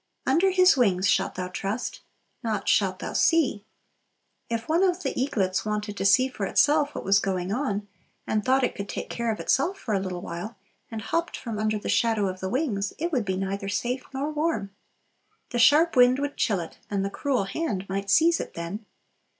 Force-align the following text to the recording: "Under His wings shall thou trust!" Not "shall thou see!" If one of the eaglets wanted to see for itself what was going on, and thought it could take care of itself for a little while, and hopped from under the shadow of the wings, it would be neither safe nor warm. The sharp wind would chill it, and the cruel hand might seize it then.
"Under 0.25 0.49
His 0.49 0.75
wings 0.75 1.07
shall 1.07 1.29
thou 1.29 1.47
trust!" 1.49 2.01
Not 2.41 2.67
"shall 2.67 2.93
thou 2.93 3.13
see!" 3.13 3.67
If 4.49 4.67
one 4.67 4.81
of 4.83 5.03
the 5.03 5.13
eaglets 5.15 5.63
wanted 5.63 5.95
to 5.95 6.05
see 6.05 6.27
for 6.27 6.47
itself 6.47 6.95
what 6.95 7.03
was 7.03 7.19
going 7.19 7.53
on, 7.53 7.87
and 8.25 8.43
thought 8.43 8.63
it 8.63 8.73
could 8.73 8.89
take 8.89 9.11
care 9.11 9.31
of 9.31 9.39
itself 9.39 9.77
for 9.77 9.93
a 9.93 9.99
little 9.99 10.21
while, 10.23 10.57
and 10.89 11.03
hopped 11.03 11.37
from 11.37 11.59
under 11.59 11.77
the 11.77 11.87
shadow 11.87 12.25
of 12.27 12.39
the 12.39 12.49
wings, 12.49 12.93
it 12.97 13.11
would 13.11 13.25
be 13.25 13.37
neither 13.37 13.69
safe 13.69 14.03
nor 14.11 14.31
warm. 14.31 14.71
The 15.51 15.59
sharp 15.59 15.95
wind 15.95 16.17
would 16.17 16.35
chill 16.35 16.59
it, 16.59 16.79
and 16.89 17.05
the 17.05 17.11
cruel 17.11 17.43
hand 17.43 17.87
might 17.87 18.09
seize 18.09 18.39
it 18.39 18.55
then. 18.55 18.87